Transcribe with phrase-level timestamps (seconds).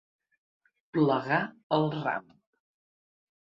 [0.97, 1.37] Plegar
[1.77, 2.27] el ram.